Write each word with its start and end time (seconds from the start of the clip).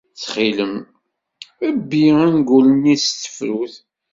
Ttxil-m, 0.09 0.73
bbi 1.81 2.03
angul-nni 2.23 2.95
s 3.03 3.05
tefrut. 3.21 3.73